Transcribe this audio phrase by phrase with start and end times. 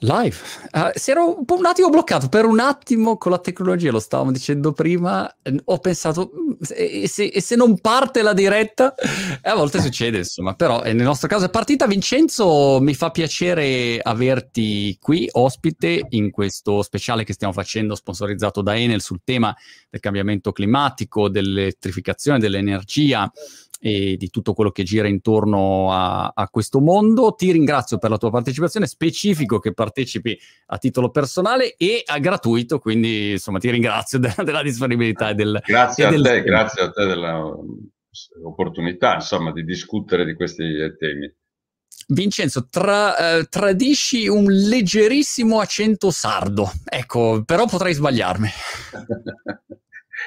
[0.00, 0.36] Live.
[0.72, 3.98] Uh, si era un, po' un attimo bloccato per un attimo con la tecnologia, lo
[3.98, 5.28] stavamo dicendo prima.
[5.64, 8.94] Ho pensato, mm, e se, e se non parte la diretta?
[8.94, 10.54] E a volte succede, insomma.
[10.54, 11.86] Però nel nostro caso è partita.
[11.86, 18.76] Vincenzo, mi fa piacere averti qui ospite in questo speciale che stiamo facendo, sponsorizzato da
[18.76, 19.54] Enel sul tema
[19.90, 23.30] del cambiamento climatico, dell'elettrificazione, dell'energia
[23.78, 27.34] e di tutto quello che gira intorno a, a, questo mondo.
[27.34, 32.78] Ti ringrazio per la tua partecipazione, specifico che partecipi a titolo personale e a gratuito,
[32.78, 35.60] quindi insomma ti ringrazio de- della disponibilità e del...
[35.64, 36.22] Grazie e a del...
[36.22, 40.64] te, grazie a te dell'opportunità insomma di discutere di questi
[40.98, 41.32] temi.
[42.10, 48.48] Vincenzo, tra, eh, tradisci un leggerissimo accento sardo, ecco, però potrei sbagliarmi.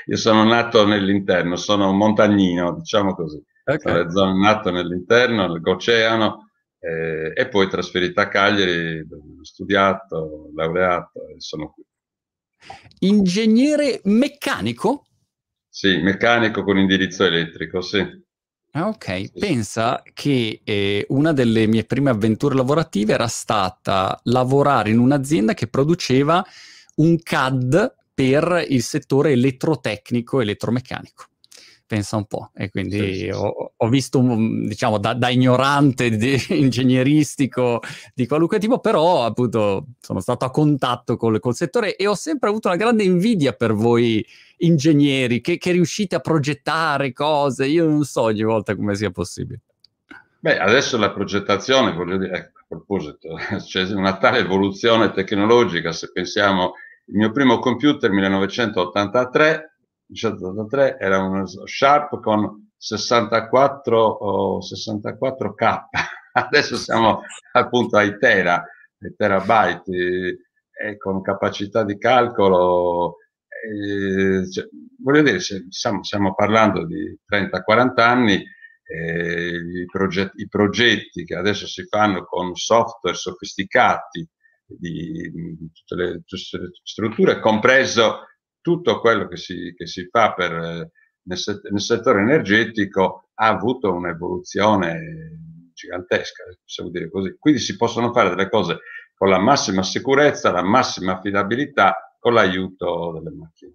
[0.08, 3.44] Io sono nato nell'interno, sono un montagnino, diciamo così.
[3.64, 4.10] Okay.
[4.10, 11.36] Sono nato nell'interno, nell'oceano, eh, e poi trasferito a Cagliari, dove ho studiato, laureato e
[11.38, 11.84] sono qui.
[13.00, 15.06] Ingegnere meccanico?
[15.68, 18.06] Sì, meccanico con indirizzo elettrico, sì.
[18.74, 19.32] Ah, ok, sì.
[19.38, 25.68] pensa che eh, una delle mie prime avventure lavorative era stata lavorare in un'azienda che
[25.68, 26.44] produceva
[26.96, 31.26] un CAD per il settore elettrotecnico, elettromeccanico.
[31.92, 36.42] Pensa un po', e quindi sì, sì, ho, ho, visto, diciamo, da, da ignorante di,
[36.58, 37.82] ingegneristico
[38.14, 42.48] di qualunque tipo, però appunto sono stato a contatto col, col, settore e ho sempre
[42.48, 44.26] avuto una grande invidia per voi
[44.60, 47.66] ingegneri che, che riuscite a progettare cose.
[47.66, 49.60] Io non so ogni volta come sia possibile.
[50.40, 53.36] Beh, adesso la progettazione, voglio dire, ecco, a proposito,
[53.68, 56.72] c'è una tale evoluzione tecnologica, se pensiamo
[57.08, 59.71] il mio primo computer 1983,
[60.12, 65.80] 1983 era uno Sharp con 64 o 64K.
[66.34, 67.22] Adesso siamo
[67.54, 70.38] appunto ai tera, ai terabyte,
[70.72, 73.18] e con capacità di calcolo.
[73.48, 74.68] E, cioè,
[75.02, 78.44] voglio dire, stiamo, stiamo parlando di 30-40 anni,
[78.84, 84.28] eh, i, progetti, i progetti che adesso si fanno con software sofisticati,
[84.66, 86.24] di, di tutte, le,
[86.84, 88.26] strutture, compreso
[88.62, 91.40] tutto quello che si, che si fa per, nel,
[91.70, 97.36] nel, settore energetico, ha avuto un'evoluzione gigantesca, possiamo dire così.
[97.38, 98.80] Quindi si possono fare delle cose
[99.16, 103.74] con la massima sicurezza, la massima affidabilità, con l'aiuto delle macchine.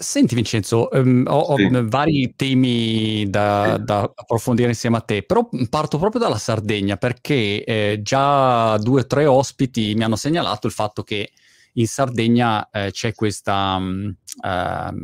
[0.00, 1.64] Senti Vincenzo, um, ho, sì.
[1.64, 3.84] ho, vari temi da, sì.
[3.84, 9.06] da, approfondire insieme a te, però parto proprio dalla Sardegna perché eh, già due o
[9.06, 11.32] tre ospiti mi hanno segnalato il fatto che
[11.78, 14.94] in Sardegna eh, c'è questa, um, uh,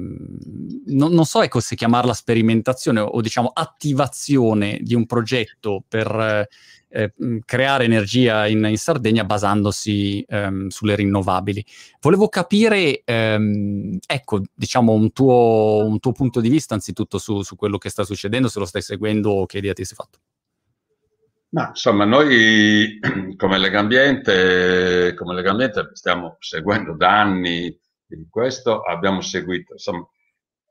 [0.86, 6.48] non, non, so ecco, se chiamarla sperimentazione o diciamo attivazione di un progetto per
[6.88, 7.12] eh,
[7.44, 11.64] creare energia in, in, Sardegna basandosi ehm, sulle rinnovabili.
[12.00, 17.56] Volevo capire, ehm, ecco, diciamo un tuo, un tuo, punto di vista anzitutto su, su,
[17.56, 20.18] quello che sta succedendo, se lo stai seguendo o che idea ti sei fatto.
[21.54, 22.98] Ma insomma, noi
[23.37, 27.81] come Legambiente, come Legambiente stiamo seguendo da anni
[28.28, 30.06] questo, abbiamo seguito, insomma,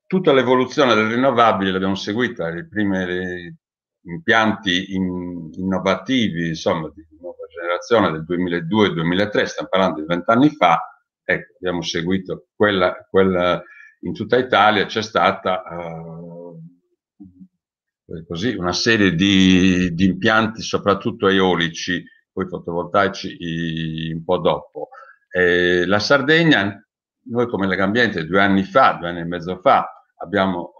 [0.08, 3.58] tutta l'evoluzione delle rinnovabili l'abbiamo seguita, le prime
[4.06, 10.80] impianti in, innovativi, insomma, di nuova generazione del 2002-2003, stiamo parlando di vent'anni fa,
[11.24, 13.62] ecco, abbiamo seguito quella, quella,
[14.02, 16.43] in tutta Italia c'è stata uh,
[18.28, 24.90] così, una serie di, di, impianti, soprattutto eolici, poi fotovoltaici un po' dopo.
[25.30, 26.80] E la Sardegna,
[27.26, 29.88] noi come Legambiente due anni fa, due anni e mezzo fa,
[30.18, 30.74] abbiamo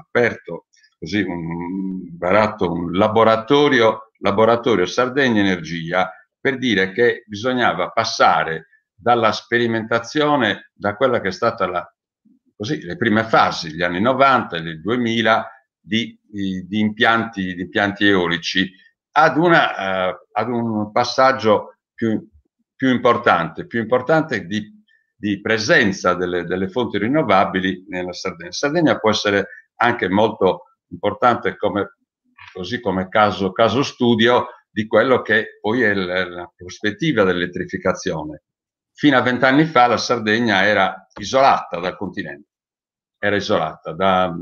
[0.00, 0.66] aperto
[0.98, 10.70] così un, barato un laboratorio, laboratorio Sardegna Energia per dire che bisognava passare dalla sperimentazione,
[10.74, 11.94] da quella che è stata la,
[12.56, 15.50] così, le prime fasi, gli anni 90 e il 2000,
[15.80, 18.70] di, di, impianti, di impianti eolici,
[19.12, 22.26] ad, una, uh, ad un passaggio più,
[22.74, 24.70] più, importante, più importante di,
[25.16, 28.52] di presenza delle, delle, fonti rinnovabili nella Sardegna.
[28.52, 29.46] Sardegna può essere
[29.76, 31.96] anche molto importante come,
[32.52, 38.42] così come caso, caso studio di quello che poi è la prospettiva dell'elettrificazione.
[38.92, 42.48] Fino a vent'anni fa la Sardegna era isolata dal continente,
[43.18, 43.92] era isolata.
[43.92, 44.34] Da,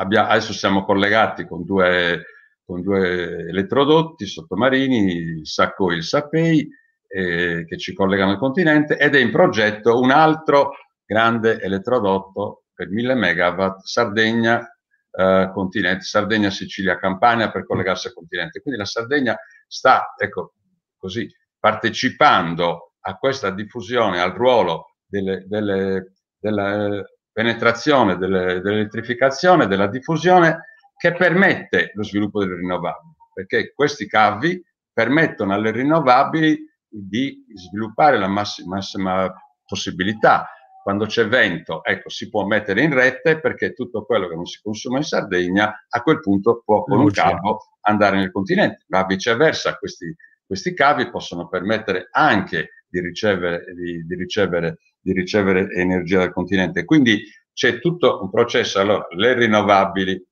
[0.00, 2.24] abbia, adesso siamo collegati con due,
[2.64, 6.68] con due elettrodotti sottomarini, il Sacco e il Sapei,
[7.06, 10.72] eh, che ci collegano al continente, ed è in progetto un altro
[11.04, 14.66] grande elettrodotto per 1000 megawatt Sardegna
[15.10, 18.62] eh, continente, Sardegna, Sicilia, Campania per collegarsi al continente.
[18.62, 19.36] Quindi la Sardegna
[19.66, 20.54] sta, ecco,
[20.96, 27.04] così, partecipando a questa diffusione, al ruolo delle, delle, della
[27.40, 35.54] penetrazione delle, dell'elettrificazione, della diffusione, che permette lo sviluppo delle rinnovabili, perché questi cavi permettono
[35.54, 39.32] alle rinnovabili di sviluppare la massima, massima
[39.64, 40.50] possibilità.
[40.82, 44.60] Quando c'è vento, ecco, si può mettere in rete perché tutto quello che non si
[44.62, 49.76] consuma in Sardegna a quel punto può con un cavo andare nel continente, ma viceversa
[49.76, 50.14] questi,
[50.44, 56.84] questi cavi possono permettere anche di ricevere, di, di, ricevere, di ricevere energia dal continente.
[56.84, 60.26] Quindi c'è tutto un processo, allora, le rinnovabili,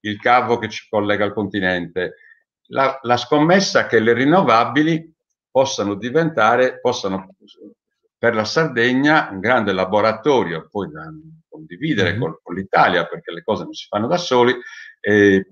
[0.00, 2.16] il cavo che ci collega al continente,
[2.68, 5.12] la, la scommessa che le rinnovabili
[5.50, 7.34] possano diventare, possano
[8.18, 11.12] per la Sardegna un grande laboratorio, poi da
[11.48, 12.20] condividere mm-hmm.
[12.20, 14.54] con, con, l'Italia perché le cose non si fanno da soli,
[15.00, 15.46] eh,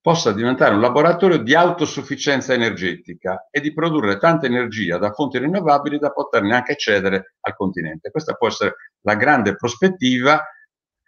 [0.00, 5.98] possa diventare un laboratorio di autosufficienza energetica e di produrre tanta energia da fonti rinnovabili
[5.98, 8.10] da poterne anche cedere al continente.
[8.10, 10.42] Questa può essere la grande prospettiva.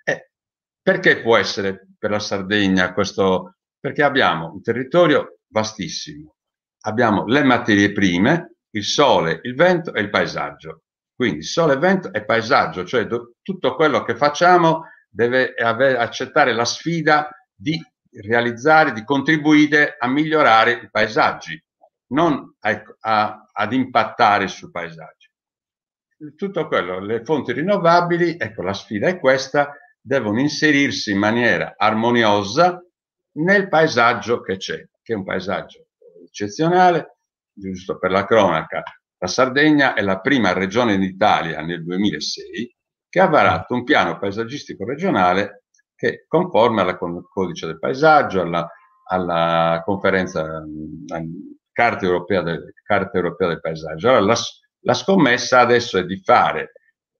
[0.04, 0.30] Eh,
[0.82, 3.56] perché può essere per la Sardegna questo?
[3.80, 6.34] Perché abbiamo un territorio vastissimo,
[6.82, 10.82] abbiamo le materie prime, il sole, il vento e il paesaggio.
[11.14, 16.64] Quindi sole, vento e paesaggio, cioè do, tutto quello che facciamo deve ave, accettare la
[16.64, 17.78] sfida di
[18.20, 21.60] realizzare, di contribuire a migliorare i paesaggi,
[22.08, 25.30] non a, ecco, a, ad impattare sui paesaggi.
[26.36, 32.84] Tutto quello, le fonti rinnovabili, ecco la sfida è questa, devono inserirsi in maniera armoniosa
[33.36, 35.86] nel paesaggio che c'è, che è un paesaggio
[36.24, 37.16] eccezionale,
[37.52, 38.82] giusto per la cronaca,
[39.18, 42.76] la Sardegna è la prima regione d'Italia nel 2006
[43.08, 45.61] che ha varato un piano paesaggistico regionale
[46.02, 48.68] che conforme al codice del paesaggio, alla,
[49.04, 51.22] alla conferenza, alla
[51.70, 54.08] Carta Europea del, Carta Europea del Paesaggio.
[54.08, 54.36] Allora, la,
[54.80, 56.72] la scommessa adesso è di fare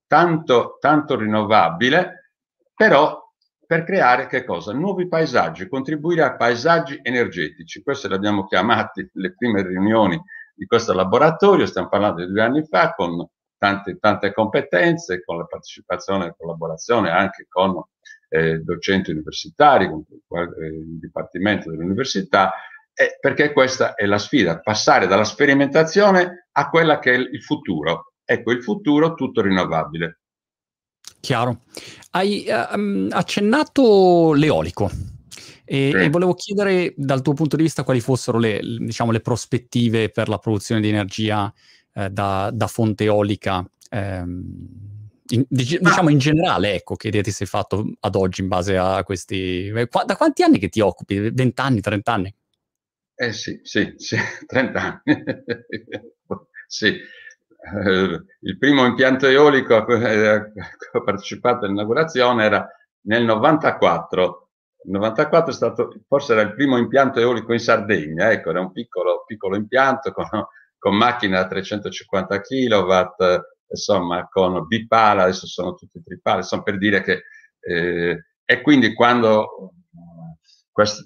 [0.05, 2.33] tanto, tanto rinnovabile,
[2.75, 3.21] però
[3.65, 4.73] per creare che cosa?
[4.73, 7.81] Nuovi paesaggi, contribuire a paesaggi energetici.
[7.81, 10.21] Queste le abbiamo chiamate le prime riunioni
[10.53, 13.25] di questo laboratorio, stiamo parlando di due anni fa, con
[13.57, 17.81] tante, tante competenze, con la partecipazione e collaborazione anche con
[18.33, 22.51] eh, docenti universitari, con eh, il Dipartimento dell'Università,
[22.91, 28.13] eh, perché questa è la sfida, passare dalla sperimentazione a quella che è il futuro.
[28.25, 30.21] Ecco, il futuro tutto rinnovabile.
[31.19, 31.61] Chiaro.
[32.11, 34.89] Hai um, accennato l'eolico
[35.63, 35.97] e, sì.
[35.97, 40.27] e, volevo chiedere dal tuo punto di vista quali fossero le, diciamo, le prospettive per
[40.27, 41.53] la produzione di energia
[41.93, 43.63] eh, da, da, fonte eolica.
[43.91, 44.92] Ehm,
[45.33, 49.03] in, diciamo in generale, ecco, che idea ti sei fatto ad oggi in base a
[49.03, 49.67] questi...
[49.67, 51.29] Eh, da quanti anni che ti occupi?
[51.31, 52.35] 20 anni, 30 anni?
[53.15, 55.23] Eh sì, sì, sì, 30 anni.
[56.67, 62.67] sì, eh, il primo impianto eolico a cui ho partecipato all'inaugurazione era
[63.01, 64.49] nel 94.
[64.85, 68.71] Il 94 è stato, forse era il primo impianto eolico in Sardegna, ecco, era un
[68.71, 70.27] piccolo, piccolo impianto con,
[70.77, 73.15] con macchina a 350 kW,
[73.73, 77.23] insomma, con bipala, adesso sono tutti tripala, insomma, per dire che,
[77.59, 79.73] eh, e quindi quando
[80.71, 81.05] questo,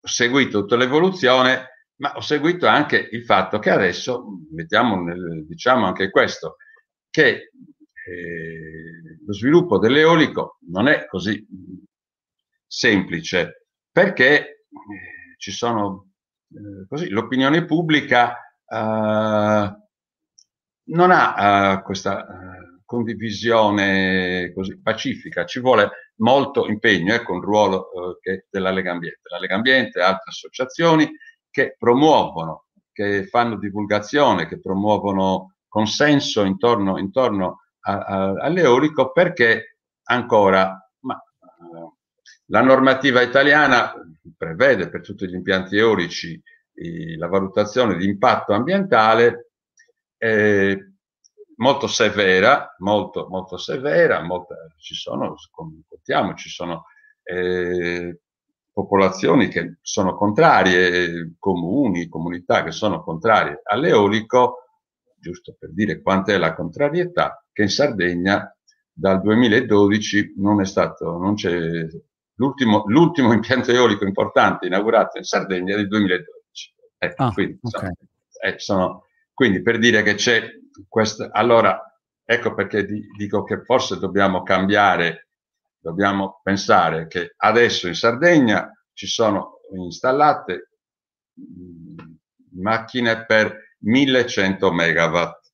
[0.00, 5.86] ho seguito tutta l'evoluzione, ma ho seguito anche il fatto che adesso, mettiamo nel, diciamo
[5.86, 6.56] anche questo,
[7.10, 7.50] che
[8.06, 11.46] eh, lo sviluppo dell'eolico non è così
[12.66, 16.10] semplice perché eh, ci sono
[16.50, 18.36] eh, così l'opinione pubblica
[18.66, 19.83] eh,
[20.86, 27.88] non ha eh, questa eh, condivisione così pacifica, ci vuole molto impegno, ecco un ruolo
[28.50, 29.20] della Lega Ambiente.
[29.30, 31.10] La Lega Ambiente e altre associazioni
[31.50, 41.94] che promuovono, che fanno divulgazione, che promuovono consenso intorno, intorno all'eolico perché ancora ma, uh,
[42.46, 43.92] la normativa italiana
[44.36, 46.40] prevede per tutti gli impianti eolici
[47.16, 49.52] la valutazione di impatto ambientale
[50.24, 50.92] eh,
[51.56, 56.86] molto severa, molto, molto severa, molto, ci sono, come contiamo, ci sono
[57.22, 58.20] eh,
[58.72, 64.60] popolazioni che sono contrarie, comuni, comunità che sono contrarie all'eolico,
[65.18, 68.50] giusto per dire quanta è la contrarietà, che in Sardegna
[68.90, 71.86] dal 2012 non è stato, non c'è,
[72.36, 76.74] l'ultimo, l'ultimo impianto eolico importante inaugurato in Sardegna del 2012.
[76.96, 77.80] Ecco, ah, quindi, okay.
[77.80, 77.92] sono,
[78.40, 79.03] eh, sono,
[79.34, 80.48] quindi per dire che c'è
[80.88, 81.78] questo, allora
[82.24, 85.28] ecco perché di, dico che forse dobbiamo cambiare
[85.78, 90.70] dobbiamo pensare che adesso in Sardegna ci sono installate
[92.52, 95.52] macchine per 1100 megawatt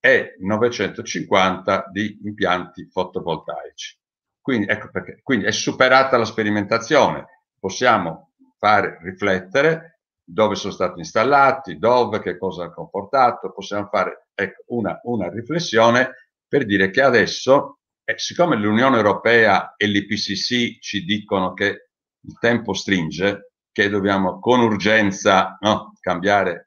[0.00, 3.98] e 950 di impianti fotovoltaici.
[4.40, 9.89] Quindi, ecco perché, quindi è superata la sperimentazione, possiamo fare riflettere
[10.32, 16.14] dove sono stati installati, dove, che cosa ha comportato, possiamo fare ecco, una, una riflessione
[16.46, 21.88] per dire che adesso, eh, siccome l'Unione Europea e l'IPCC ci dicono che
[22.20, 26.64] il tempo stringe, che dobbiamo con urgenza no, cambiare,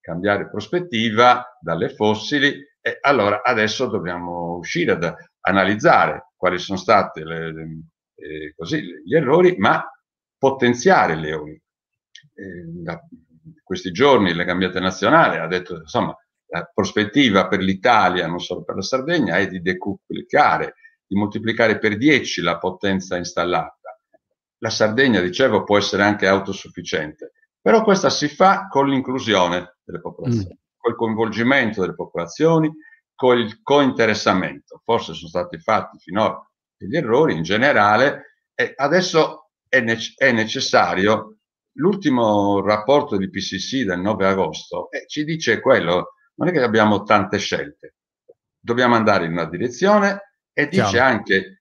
[0.00, 7.52] cambiare prospettiva dalle fossili, e allora adesso dobbiamo uscire ad analizzare quali sono stati le,
[7.52, 7.68] le,
[8.14, 9.84] eh, così, gli errori, ma
[10.38, 11.65] potenziare l'eolico.
[12.38, 13.00] Eh, da
[13.62, 16.14] questi giorni il Legambiente Nazionale ha detto insomma
[16.48, 20.74] la prospettiva per l'Italia, non solo per la Sardegna, è di decuplicare,
[21.06, 23.76] di moltiplicare per 10 la potenza installata
[24.58, 30.54] la Sardegna, dicevo, può essere anche autosufficiente, però questa si fa con l'inclusione delle popolazioni,
[30.54, 30.76] mm.
[30.76, 32.72] col coinvolgimento delle popolazioni,
[33.14, 34.80] col cointeressamento.
[34.84, 36.40] Forse sono stati fatti finora
[36.76, 41.35] degli errori in generale e adesso è, nec- è necessario.
[41.76, 47.02] L'ultimo rapporto di PCC del 9 agosto eh, ci dice quello, non è che abbiamo
[47.02, 47.96] tante scelte,
[48.58, 51.14] dobbiamo andare in una direzione e dice Chiaro.
[51.14, 51.58] anche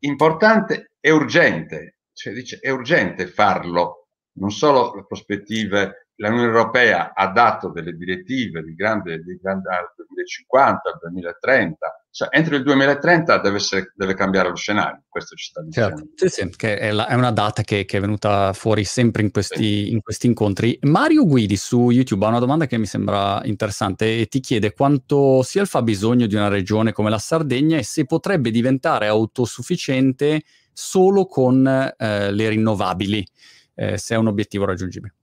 [0.00, 7.28] importante è urgente, cioè dice è urgente farlo, non solo le prospettive, l'Unione Europea ha
[7.28, 13.38] dato delle direttive di grande, di grande al 2050, al 2030, cioè entro il 2030
[13.38, 15.96] deve, essere, deve cambiare lo scenario, questo ci sta dicendo.
[15.96, 16.12] Certo.
[16.14, 19.30] Sì, sì, che è, la, è, una data che, che, è venuta fuori sempre in
[19.30, 19.92] questi, sì.
[19.92, 20.78] in questi, incontri.
[20.82, 25.42] Mario Guidi su YouTube ha una domanda che mi sembra interessante e ti chiede quanto
[25.42, 31.26] sia il fabbisogno di una regione come la Sardegna e se potrebbe diventare autosufficiente solo
[31.26, 33.26] con eh, le rinnovabili,
[33.74, 35.14] eh, se è un obiettivo raggiungibile.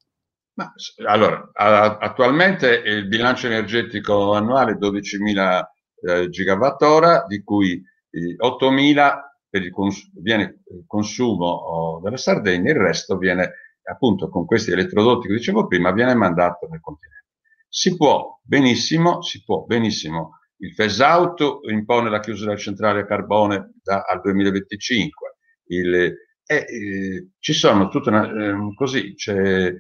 [0.54, 0.72] Ma,
[1.08, 5.63] allora, a, attualmente il bilancio energetico annuale è 12.000
[6.01, 7.81] eh, gigawattora, di cui
[8.15, 9.13] 8.000
[9.49, 13.51] per il cons- viene il consumo oh, della Sardegna, il resto viene
[13.83, 17.23] appunto con questi elettrodotti che dicevo prima, viene mandato nel continente.
[17.67, 23.05] Si può benissimo, si può benissimo, il phase out impone la chiusura della centrale a
[23.05, 25.35] carbone da, al 2025,
[25.67, 26.15] il, eh,
[26.55, 29.77] eh, ci sono tutta una, eh, così, eh,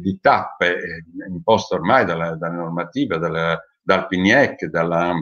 [0.00, 5.14] di tappe eh, imposte ormai dalla, dalla normativa, dalla, dal PNIEC, dalla,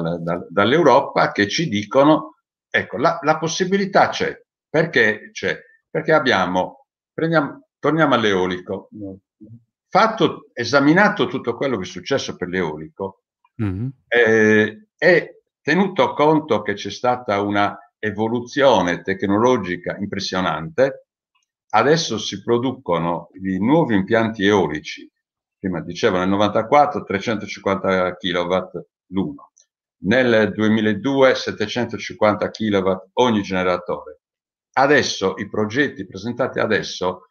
[0.00, 2.36] dalla, dall'Europa che ci dicono,
[2.68, 4.40] ecco, la, la possibilità c'è.
[4.68, 5.58] Perché c'è?
[5.90, 8.88] Perché abbiamo, prendiamo, torniamo all'eolico,
[9.88, 13.24] fatto, esaminato tutto quello che è successo per l'eolico,
[13.62, 13.88] mm-hmm.
[14.08, 21.06] eh, e tenuto conto che c'è stata una evoluzione tecnologica impressionante,
[21.74, 25.10] adesso si producono i nuovi impianti eolici,
[25.58, 28.56] prima dicevo nel 94 350 kW
[29.08, 29.51] l'uno,
[30.04, 34.20] nel 2002 750 kW ogni generatore.
[34.74, 37.26] Adesso i progetti presentati adesso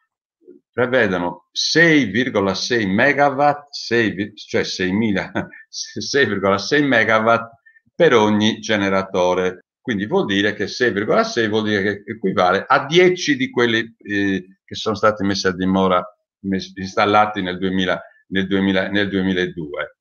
[0.72, 7.52] prevedono 6,6 megawatt, 6, cioè 6,6 megawatt
[7.96, 13.50] per ogni generatore quindi vuol dire che 6,6 vuol dire che equivale a 10 di
[13.50, 16.06] quelli eh, che sono stati messi a dimora,
[16.76, 19.98] installati nel, 2000, nel, 2000, nel 2002.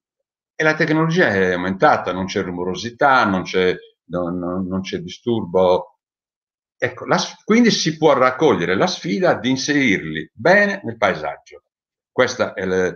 [0.61, 3.75] E la tecnologia è aumentata, non c'è rumorosità, non c'è,
[4.11, 6.01] non, non, non c'è disturbo.
[6.77, 11.63] Ecco, la, quindi si può raccogliere la sfida di inserirli bene nel paesaggio.
[12.13, 12.95] Questa è la,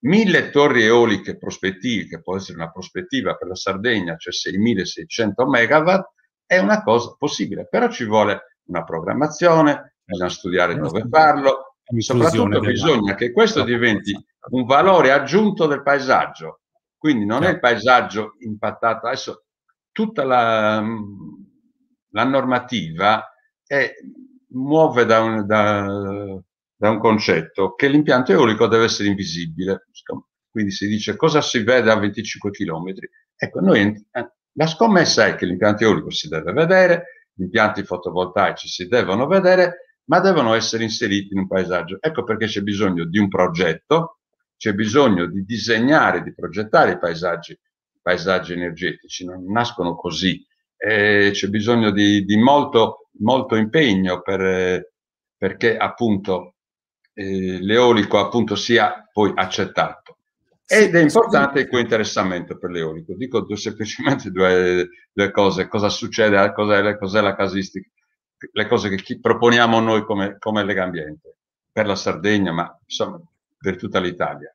[0.00, 6.12] mille torri eoliche prospettive, che può essere una prospettiva per la Sardegna, cioè 6.600 megawatt,
[6.44, 13.14] è una cosa possibile, però ci vuole una programmazione, bisogna studiare dove farlo, soprattutto bisogna
[13.14, 14.14] che questo diventi
[14.50, 16.60] un valore aggiunto del paesaggio,
[16.98, 19.44] quindi non è il paesaggio impattato, adesso
[19.92, 20.84] tutta la,
[22.10, 23.32] la normativa
[23.64, 23.94] è,
[24.50, 25.86] muove da un, da,
[26.74, 29.86] da un concetto che l'impianto eolico deve essere invisibile,
[30.50, 32.92] quindi si dice cosa si vede a 25 km.
[33.36, 38.66] Ecco, noi eh, la scommessa è che l'impianto eolico si deve vedere, gli impianti fotovoltaici
[38.66, 41.98] si devono vedere, ma devono essere inseriti in un paesaggio.
[42.00, 44.17] Ecco perché c'è bisogno di un progetto,
[44.58, 50.44] c'è bisogno di disegnare, di progettare i paesaggi, i paesaggi energetici, non nascono così.
[50.76, 54.90] E c'è bisogno di, di molto, molto impegno per,
[55.36, 56.54] perché appunto
[57.14, 60.16] eh, l'eolico appunto sia poi accettato.
[60.66, 63.14] Ed è importante il cointeressamento per l'eolico.
[63.14, 65.68] Dico semplicemente due, due, cose.
[65.68, 67.88] Cosa succede, cos'è, cos'è, la casistica,
[68.52, 71.36] le cose che proponiamo noi come, come Lega Ambiente
[71.72, 73.20] per la Sardegna, ma insomma
[73.58, 74.54] per tutta l'Italia.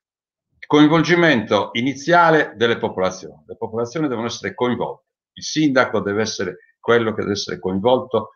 [0.66, 3.44] Coinvolgimento iniziale delle popolazioni.
[3.46, 5.08] Le popolazioni devono essere coinvolte.
[5.34, 8.32] Il sindaco deve essere quello che deve essere coinvolto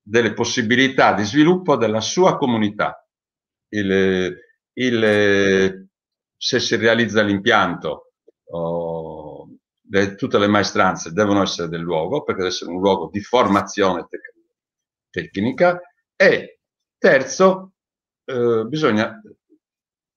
[0.00, 3.06] delle possibilità di sviluppo della sua comunità.
[3.70, 4.36] Il,
[4.72, 5.88] il,
[6.36, 8.12] se si realizza l'impianto,
[8.50, 9.48] oh,
[10.16, 14.34] tutte le maestranze devono essere del luogo, perché deve essere un luogo di formazione tec-
[15.10, 15.80] tecnica.
[16.16, 16.60] E
[16.96, 17.72] terzo,
[18.24, 19.20] eh, bisogna,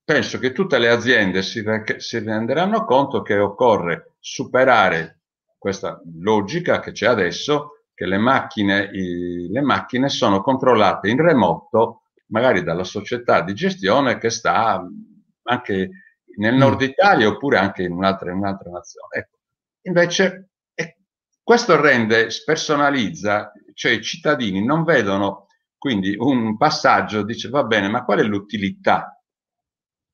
[0.04, 1.62] penso che tutte le aziende si,
[1.98, 5.20] si renderanno conto che occorre superare
[5.58, 12.02] questa logica che c'è adesso, che le macchine, i, le macchine sono controllate in remoto,
[12.26, 14.84] magari dalla società di gestione che sta
[15.44, 15.90] anche
[16.36, 16.86] nel nord mm.
[16.86, 19.08] Italia oppure anche in un'altra, in un'altra nazione.
[19.16, 19.36] Ecco.
[19.82, 20.48] Invece
[21.44, 28.04] questo rende, spersonalizza, cioè i cittadini non vedono quindi un passaggio, dice va bene, ma
[28.04, 29.21] qual è l'utilità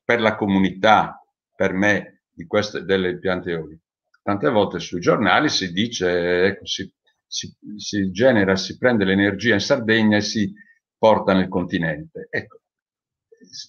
[0.08, 1.22] per la comunità,
[1.54, 3.82] per me, queste, delle piante eoliche?
[4.22, 6.90] Tante volte sui giornali si dice, ecco, si,
[7.26, 10.50] si, si genera, si prende l'energia in Sardegna e si
[10.96, 12.26] porta nel continente.
[12.30, 12.60] Ecco,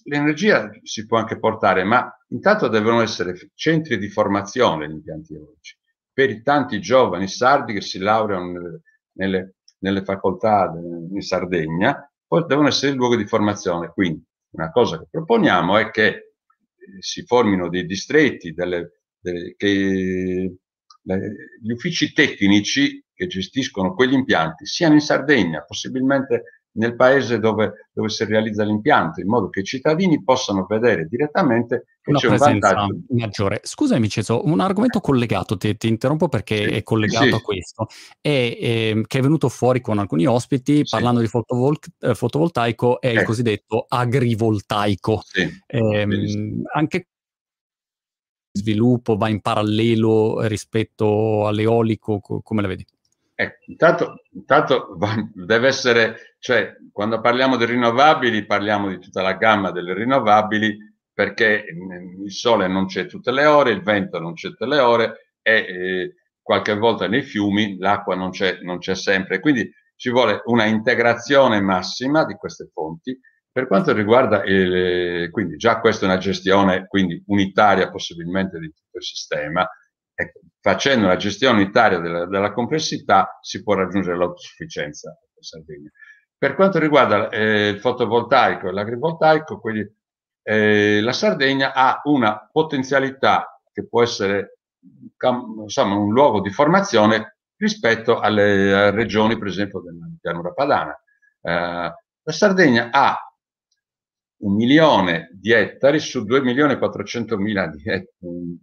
[0.04, 5.76] l'energia si può anche portare, ma intanto devono essere centri di formazione gli impianti eolici
[6.10, 8.82] per i tanti giovani sardi che si laureano nelle,
[9.12, 13.90] nelle, nelle facoltà in Sardegna, poi devono essere il luogo di formazione.
[13.92, 16.29] Quindi una cosa che proponiamo è che eh,
[16.98, 20.56] si formino dei distretti, delle, delle, che
[21.02, 27.88] le, gli uffici tecnici che gestiscono quegli impianti siano in Sardegna, possibilmente nel paese dove,
[27.92, 32.28] dove, si realizza l'impianto, in modo che i cittadini possano vedere direttamente che Una c'è
[32.28, 33.60] un vantaggio maggiore.
[33.62, 37.34] Scusami Ceso, un argomento collegato, ti, ti interrompo perché sì, è collegato sì.
[37.34, 37.86] a questo,
[38.20, 40.90] è, eh, che è venuto fuori con alcuni ospiti sì.
[40.90, 43.12] parlando di fotovol- eh, fotovoltaico, è eh.
[43.12, 45.22] il cosiddetto agrivoltaico.
[45.66, 46.06] Eh,
[46.72, 47.06] anche
[48.52, 52.84] sviluppo va in parallelo rispetto all'eolico, co- come la vedi?
[53.40, 54.98] Eh, intanto, intanto
[55.32, 60.76] deve essere, cioè quando parliamo di rinnovabili parliamo di tutta la gamma delle rinnovabili
[61.10, 61.64] perché
[62.22, 65.54] il sole non c'è tutte le ore, il vento non c'è tutte le ore e
[65.54, 69.40] eh, qualche volta nei fiumi l'acqua non c'è, non c'è sempre.
[69.40, 73.18] Quindi ci vuole una integrazione massima di queste fonti.
[73.50, 78.98] Per quanto riguarda il, quindi già questa è una gestione quindi unitaria possibilmente di tutto
[78.98, 79.66] il sistema,
[80.20, 85.90] Ecco, facendo una gestione unitaria della, della, complessità si può raggiungere l'autosufficienza in Sardegna.
[86.36, 89.90] Per quanto riguarda eh, il fotovoltaico e l'agrivoltaico, quindi,
[90.42, 94.58] eh, la Sardegna ha una potenzialità che può essere
[95.62, 101.02] insomma, un luogo di formazione rispetto alle regioni, per esempio, della pianura padana.
[101.40, 101.50] Eh,
[102.22, 103.18] la Sardegna ha
[104.42, 108.14] un milione di ettari su 2 milioni e 400 mila, di et-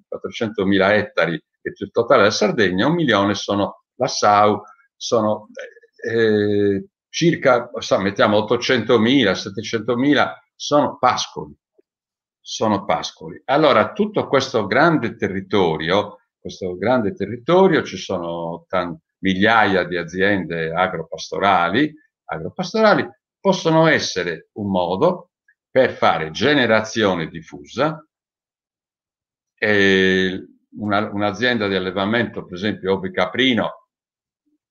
[0.08, 1.40] 400 mila ettari
[1.74, 4.62] che il totale della Sardegna, un milione sono la SAU,
[4.96, 5.50] sono
[5.98, 11.56] eh, circa, so, mettiamo 800 mila, 700 mila, sono pascoli,
[12.40, 13.42] sono pascoli.
[13.46, 21.94] Allora, tutto questo grande territorio, questo grande territorio, ci sono t- migliaia di aziende agropastorali,
[22.26, 23.08] agropastorali
[23.40, 25.32] possono essere un modo
[25.70, 28.02] per fare generazione diffusa.
[29.60, 33.88] E una, un'azienda di allevamento, per esempio Ovi Caprino,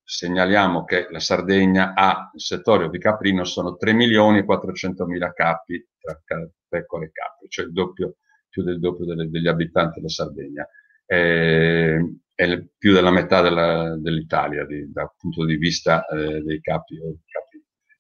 [0.03, 5.33] segnaliamo che la Sardegna ha il settore Ovi Caprino sono 3 milioni e 400 mila
[5.33, 6.21] capi tra
[6.69, 8.17] pecore e capri, cioè il doppio,
[8.49, 10.67] più del doppio delle, degli abitanti della Sardegna.
[11.05, 17.01] E, è più della metà della, dell'Italia di, dal punto di vista eh, dei capi.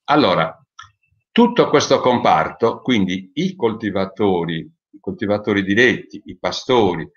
[0.05, 0.55] Allora,
[1.33, 7.09] tutto questo comparto, quindi i coltivatori, i coltivatori diretti, i pastori,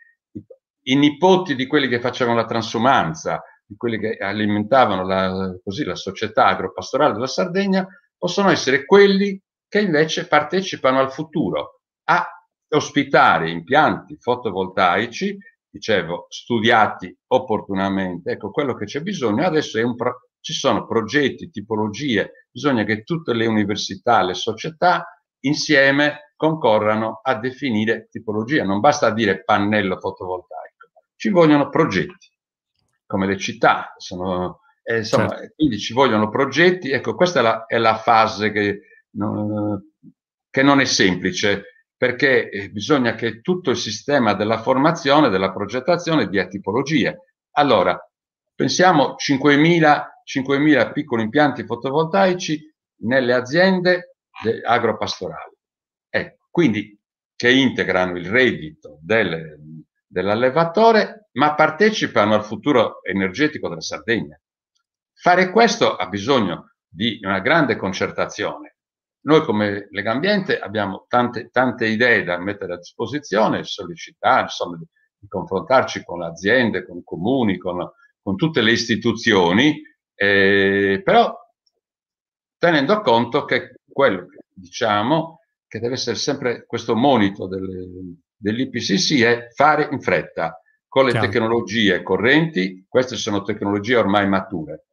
[0.92, 5.96] i, nipoti di quelli che facevano la transumanza, di quelli che alimentavano la, così, la
[5.96, 12.28] società agropastorale della Sardegna, possono essere quelli che invece partecipano al futuro, a
[12.70, 15.38] ospitare impianti fotovoltaici,
[15.70, 18.32] dicevo, studiati opportunamente.
[18.32, 23.04] Ecco, quello che c'è bisogno adesso è un, pro- ci sono progetti, tipologie, bisogna che
[23.04, 25.06] tutte le università, le società
[25.42, 28.64] insieme concorrano a definire tipologia.
[28.64, 30.69] Non basta dire pannello fotovoltaico,
[31.20, 32.32] ci vogliono progetti,
[33.06, 33.94] come le città.
[33.98, 35.54] Sono, eh, insomma, certo.
[35.58, 36.92] quindi ci vogliono progetti.
[36.92, 39.84] Ecco, questa è la, è la fase che non,
[40.50, 46.30] che non è semplice perché eh, bisogna che tutto il sistema della formazione, della progettazione
[46.30, 47.34] dia tipologie.
[47.52, 48.00] Allora,
[48.56, 52.62] pensiamo 5.000 5.000 piccoli impianti fotovoltaici
[53.02, 54.18] nelle aziende
[54.64, 55.58] agropastorali.
[56.08, 56.98] Ecco, quindi
[57.36, 59.79] che integrano il reddito del,
[60.10, 64.40] dell'allevatore, ma partecipano al futuro energetico della Sardegna.
[65.14, 68.78] Fare questo ha bisogno di una grande concertazione.
[69.22, 74.86] Noi come Lega Ambiente abbiamo tante, tante idee da mettere a disposizione, sollecitare, insomma, di,
[75.20, 77.88] di confrontarci con le aziende, con i comuni, con,
[78.22, 79.82] con tutte le istituzioni,
[80.16, 81.38] eh, però
[82.58, 87.88] tenendo conto che quello che diciamo che deve essere sempre questo monito delle,
[88.40, 91.28] dell'IPCC è fare in fretta con le Chiaro.
[91.28, 94.86] tecnologie correnti, queste sono tecnologie ormai mature,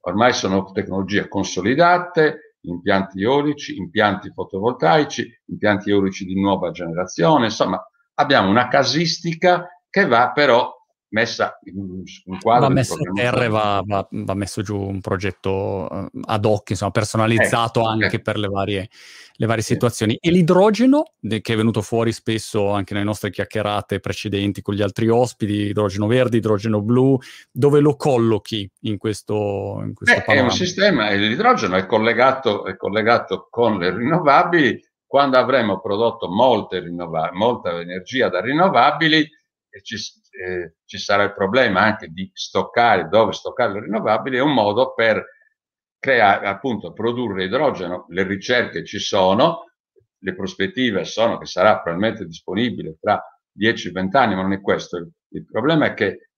[0.00, 7.80] ormai sono tecnologie consolidate, impianti eolici, impianti fotovoltaici, impianti eolici di nuova generazione, insomma
[8.14, 10.72] abbiamo una casistica che va però
[11.10, 15.00] messa in un quadro va messo a terra e va, va, va, messo giù un
[15.00, 18.20] progetto uh, ad hoc, insomma, personalizzato eh, anche eh.
[18.20, 18.88] per le varie,
[19.34, 20.16] le varie situazioni.
[20.20, 25.08] E l'idrogeno, che è venuto fuori spesso anche nelle nostre chiacchierate precedenti con gli altri
[25.08, 27.18] ospiti, idrogeno verde, idrogeno blu,
[27.50, 32.76] dove lo collochi in questo, in questo Beh, È un sistema, l'idrogeno è collegato, è
[32.76, 39.28] collegato con le rinnovabili, quando avremo prodotto molte rinnovabili, molta energia da rinnovabili,
[39.82, 44.52] ci, eh, ci sarà il problema anche di stoccare, dove stoccare le rinnovabili, è un
[44.52, 45.24] modo per
[45.98, 48.06] creare, appunto, produrre idrogeno.
[48.08, 49.70] Le ricerche ci sono,
[50.18, 53.22] le prospettive sono che sarà probabilmente disponibile tra
[53.58, 54.96] 10-20 anni, ma non è questo.
[54.96, 56.30] Il, il problema è che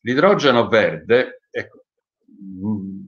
[0.00, 1.84] l'idrogeno verde, ecco,
[2.30, 3.06] mm,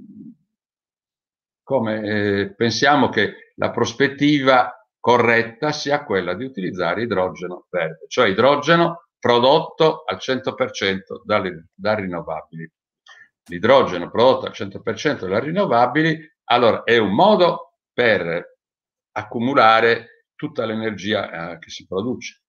[1.63, 9.08] come eh, pensiamo che la prospettiva corretta sia quella di utilizzare idrogeno verde, cioè idrogeno
[9.19, 12.71] prodotto al 100% dalle, da rinnovabili.
[13.51, 18.57] L'idrogeno prodotto al 100% da rinnovabili, allora è un modo per
[19.13, 22.43] accumulare tutta l'energia eh, che si produce.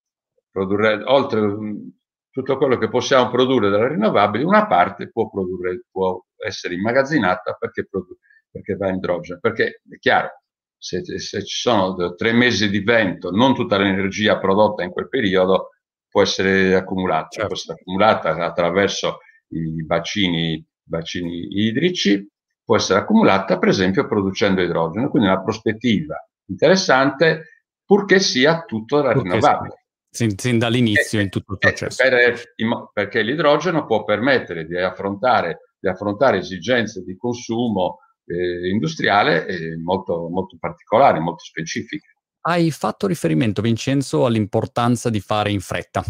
[0.50, 1.90] Produrre, oltre um,
[2.30, 7.86] tutto quello che possiamo produrre dalle rinnovabili, una parte può, produrre, può essere immagazzinata perché,
[7.88, 8.18] produ-
[8.50, 9.40] perché va in idrogeno.
[9.40, 10.42] Perché è chiaro,
[10.76, 15.70] se, se, ci sono tre mesi di vento, non tutta l'energia prodotta in quel periodo
[16.10, 17.46] può essere accumulata, certo.
[17.46, 19.18] può essere accumulata attraverso
[19.48, 22.28] i bacini, bacini idrici,
[22.64, 27.44] può essere accumulata per esempio producendo idrogeno, quindi una prospettiva interessante
[27.84, 29.84] purché sia tutto rinnovabile.
[30.12, 32.02] Sin, sin dall'inizio eh, in tutto il eh, processo.
[32.02, 39.76] Per, perché l'idrogeno può permettere di affrontare, di affrontare esigenze di consumo eh, industriale eh,
[39.76, 42.16] molto, molto particolari, molto specifiche.
[42.42, 46.02] Hai fatto riferimento, Vincenzo, all'importanza di fare in fretta,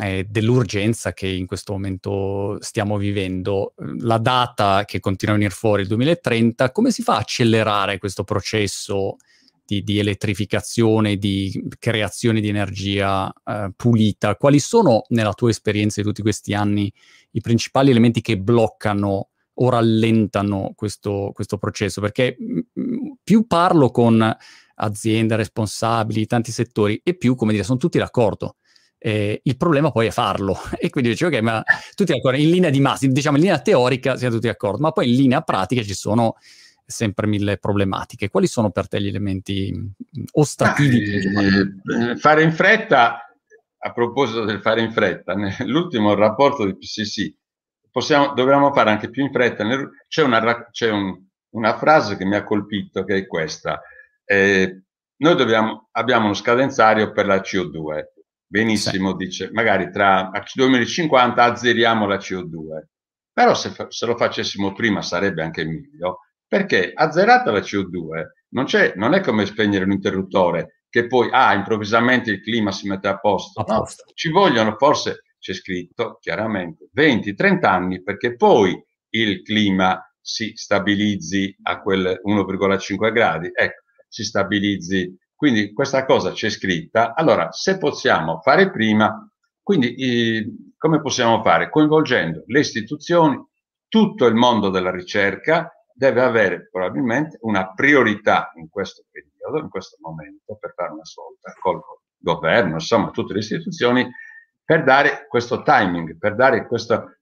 [0.00, 3.74] eh, dell'urgenza che in questo momento stiamo vivendo.
[3.98, 8.22] La data che continua a venire fuori, il 2030, come si fa a accelerare questo
[8.22, 9.16] processo
[9.66, 14.36] di, di elettrificazione, di creazione di energia eh, pulita?
[14.36, 16.92] Quali sono, nella tua esperienza di tutti questi anni,
[17.32, 22.00] i principali elementi che bloccano o rallentano questo, questo processo?
[22.00, 24.36] Perché mh, mm, più parlo con
[24.76, 28.56] aziende responsabili, tanti settori, e più, come dire, sono tutti d'accordo.
[28.98, 30.56] Eh, il problema poi è farlo.
[30.78, 31.62] E quindi dicevo, ok, ma
[31.94, 35.10] tutti d'accordo, in linea di massima, diciamo in linea teorica siamo tutti d'accordo, ma poi
[35.10, 36.36] in linea pratica ci sono
[36.86, 38.28] sempre mille problematiche.
[38.28, 39.72] Quali sono per te gli elementi
[40.32, 41.26] ostativi?
[41.36, 43.18] Ah, eh, fare in fretta,
[43.76, 47.34] a proposito del fare in fretta, nell'ultimo rapporto di PCC,
[47.90, 49.64] possiamo, dobbiamo fare anche più in fretta.
[50.08, 53.80] C'è, una, c'è un, una frase che mi ha colpito che è questa
[54.24, 54.82] eh,
[55.16, 58.04] noi dobbiamo, abbiamo uno scadenzario per la CO2.
[58.46, 59.16] Benissimo, sì.
[59.16, 62.84] dice, magari tra 2050 azzeriamo la CO2.
[63.32, 69.14] Però se, se, lo facessimo prima sarebbe anche meglio, perché azzerata la CO2 non, non
[69.14, 73.62] è come spegnere un interruttore che poi, ah, improvvisamente il clima si mette a posto.
[73.62, 74.04] A posto.
[74.06, 81.56] No, ci vogliono forse, c'è scritto chiaramente, 20-30 anni perché poi il clima si stabilizzi
[81.62, 83.50] a quel 1,5 gradi.
[83.52, 83.82] Ecco,
[84.14, 85.18] si stabilizzi.
[85.34, 87.14] Quindi questa cosa c'è scritta.
[87.14, 89.28] Allora, se possiamo fare prima,
[89.60, 91.68] quindi eh, come possiamo fare?
[91.68, 93.44] Coinvolgendo le istituzioni,
[93.88, 99.96] tutto il mondo della ricerca deve avere probabilmente una priorità in questo periodo, in questo
[100.00, 101.80] momento, per fare una svolta col
[102.16, 104.08] governo, insomma, tutte le istituzioni,
[104.64, 107.16] per dare questo timing, per dare questo,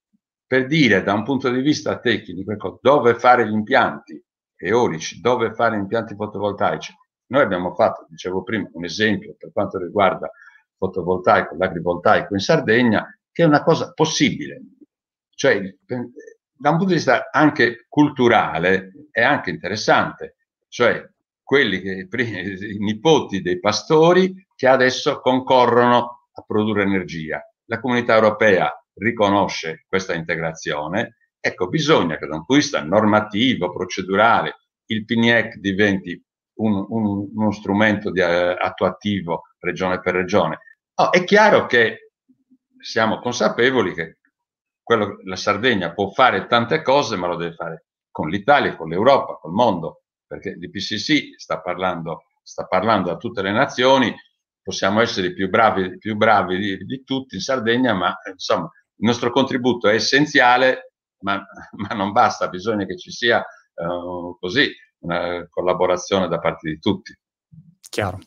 [0.46, 4.22] per dire da un punto di vista tecnico ecco, dove fare gli impianti,
[4.66, 6.94] eolici, dove fare impianti fotovoltaici.
[7.27, 10.31] Noi abbiamo fatto, dicevo prima, un esempio per quanto riguarda
[10.77, 14.61] fotovoltaico, l'agrivoltaico in Sardegna, che è una cosa possibile.
[15.35, 20.37] Cioè, da un punto di vista anche culturale, è anche interessante.
[20.68, 21.09] Cioè,
[21.42, 27.42] quelli che, i nipoti dei pastori che adesso concorrono a produrre energia.
[27.66, 33.72] La comunità europea riconosce questa integrazione, ecco, bisogna che da un punto di vista normativo,
[33.72, 36.22] procedurale, il PNIEC diventi
[36.55, 40.59] un, un, uno strumento di, uh, attuativo regione per regione.
[40.94, 42.12] Oh, è chiaro che
[42.78, 44.18] siamo consapevoli che
[44.83, 49.35] quello, la Sardegna può fare tante cose, ma lo deve fare con l'Italia, con l'Europa,
[49.35, 54.14] col mondo, perché l'IPCC sta parlando, sta parlando a tutte le nazioni,
[54.62, 59.07] possiamo essere i più bravi, più bravi di, di, tutti in Sardegna, ma insomma il
[59.07, 60.91] nostro contributo è essenziale,
[61.22, 64.70] ma, ma non basta, bisogna che ci sia uh, così
[65.02, 67.16] una collaborazione da parte di tutti.
[67.88, 68.20] Chiaro.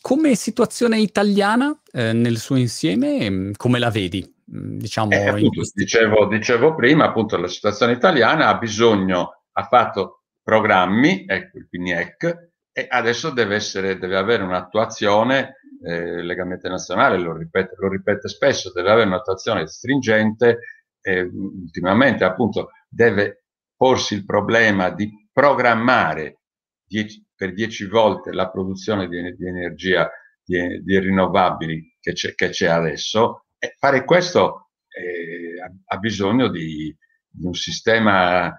[0.00, 4.22] Come situazione italiana eh, nel suo insieme, mm, come la vedi?
[4.24, 5.82] Mm, diciamo, eh, appunto, questi...
[5.82, 12.48] dicevo, dicevo, prima, appunto, la situazione italiana ha bisogno, ha fatto programmi, ecco il PNIEC,
[12.72, 18.72] e adesso deve, essere, deve avere un'attuazione, eh, legamente nazionale, lo ripete, lo ripete spesso,
[18.72, 20.58] deve avere un'attuazione stringente,
[21.00, 23.44] e ultimamente appunto deve
[23.76, 26.40] porsi il problema di programmare
[26.84, 30.10] dieci, per dieci volte la produzione di, di energia
[30.42, 36.94] di, di, rinnovabili che c'è, che c'è adesso, e fare questo eh, ha, bisogno di,
[37.28, 38.56] di un sistema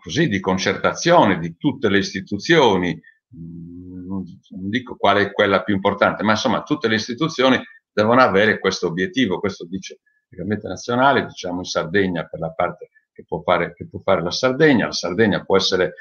[0.00, 4.24] così di concertazione di tutte le istituzioni, mm, non
[4.68, 7.58] dico qual è quella più importante, ma insomma tutte le istituzioni
[7.90, 10.00] devono avere questo obiettivo, questo dice
[10.36, 14.30] Gabinetto Nazionale, diciamo in Sardegna per la parte che può fare, che può fare la
[14.30, 14.86] Sardegna.
[14.86, 15.94] La Sardegna può essere,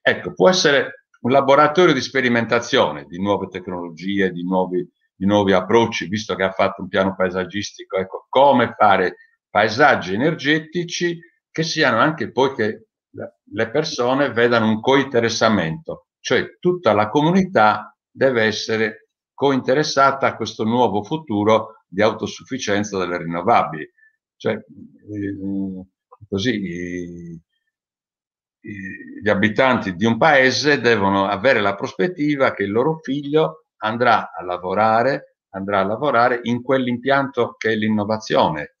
[0.00, 6.08] ecco, può essere un laboratorio di sperimentazione di nuove tecnologie, di nuovi, di nuovi approcci,
[6.08, 9.16] visto che ha fatto un piano paesaggistico, ecco, come fare
[9.48, 11.18] paesaggi energetici
[11.50, 12.86] che siano anche poi che
[13.52, 21.04] le persone vedano un cointeressamento, cioè tutta la comunità deve essere cointeressata a questo nuovo
[21.04, 23.88] futuro di autosufficienza delle rinnovabili.
[24.36, 25.36] Cioè, eh,
[26.28, 27.40] così
[29.22, 34.42] gli abitanti di un paese devono avere la prospettiva che il loro figlio andrà a
[34.42, 38.76] lavorare, andrà a lavorare in quell'impianto che è l'innovazione.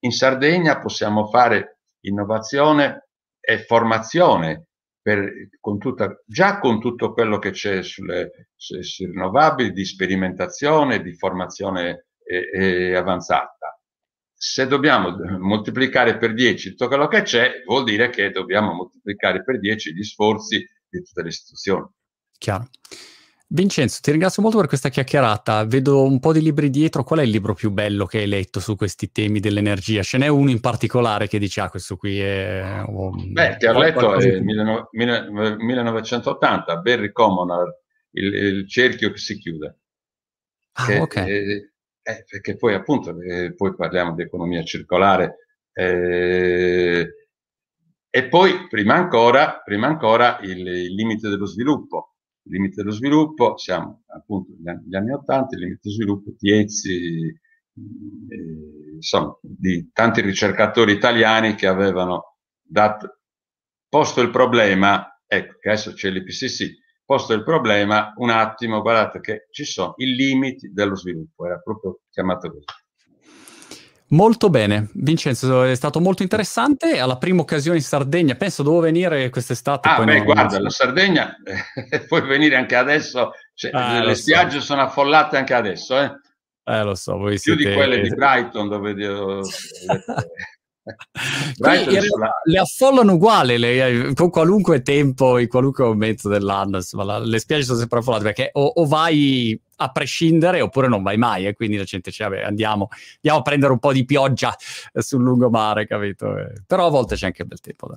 [0.00, 4.66] In Sardegna possiamo fare innovazione e formazione
[5.00, 11.14] per, con tutta, già con tutto quello che c'è sulle, sui rinnovabili, di sperimentazione, di
[11.14, 13.80] formazione eh, eh, avanzata
[14.42, 19.60] se dobbiamo moltiplicare per 10 tutto quello che c'è, vuol dire che dobbiamo moltiplicare per
[19.60, 21.86] 10 gli sforzi di tutte le istituzioni.
[22.38, 22.70] Chiaro.
[23.48, 25.66] Vincenzo, ti ringrazio molto per questa chiacchierata.
[25.66, 27.04] Vedo un po' di libri dietro.
[27.04, 30.02] Qual è il libro più bello che hai letto su questi temi dell'energia?
[30.02, 32.82] Ce n'è uno in particolare che dici, ah, questo qui è...
[32.86, 37.78] Oh, Beh, che ho letto è 1980, Barry Commoner,
[38.12, 39.80] il, il cerchio che si chiude.
[40.72, 41.16] Ah, che, ok.
[41.16, 41.69] È,
[42.02, 45.36] eh, perché poi appunto, eh, poi parliamo di economia circolare,
[45.72, 47.08] eh,
[48.12, 52.16] e poi prima ancora, prima ancora il, il, limite dello sviluppo.
[52.42, 58.94] Il limite dello sviluppo, siamo appunto negli anni Ottanta, il limite dello sviluppo Tiezzi, eh,
[58.94, 63.20] insomma, di tanti ricercatori italiani che avevano dato,
[63.88, 66.79] posto il problema, ecco che adesso c'è l'IPCC,
[67.10, 72.02] posto il problema, un attimo, guardate che ci sono i limiti dello sviluppo, era proprio
[72.08, 72.64] chiamato così.
[74.10, 77.00] Molto bene, Vincenzo, è stato molto interessante.
[77.00, 79.88] Alla prima occasione in Sardegna, penso devo venire quest'estate.
[79.88, 80.24] Ah, beh, non...
[80.24, 81.34] guarda, la Sardegna
[81.90, 84.66] eh, puoi venire anche adesso, cioè, ah, le spiagge so.
[84.66, 86.12] sono affollate anche adesso, eh?
[86.62, 87.70] Eh, lo so, voi Più siete...
[87.70, 88.94] di quelle di Brighton, dove...
[92.44, 96.76] le affollano uguale le, con qualunque tempo, in qualunque momento dell'anno.
[96.76, 101.02] Insomma, la, le spiagge sono sempre affollate perché o, o, vai a prescindere oppure non
[101.02, 101.44] vai mai.
[101.44, 104.54] E eh, quindi la gente dice: vabbè, andiamo, andiamo, a prendere un po' di pioggia
[104.94, 106.36] sul lungomare, capito?
[106.36, 107.88] Eh, però a volte c'è anche bel tempo.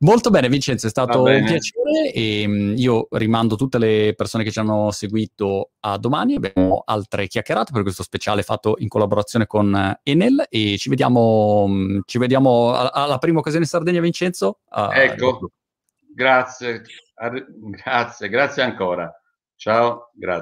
[0.00, 4.50] Molto bene, Vincenzo, è stato un piacere e mm, io rimando tutte le persone che
[4.50, 6.36] ci hanno seguito a domani.
[6.36, 11.66] Abbiamo altre chiacchierate per questo speciale fatto in collaborazione con eh, Enel e ci vediamo,
[11.68, 14.60] mm, ci vediamo alla prima occasione in Sardegna, Vincenzo.
[14.70, 15.50] ecco,
[16.14, 16.82] grazie,
[17.14, 19.12] grazie, grazie ancora.
[19.56, 20.38] Ciao, grazie.